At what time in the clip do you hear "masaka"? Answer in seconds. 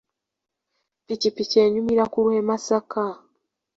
2.49-3.05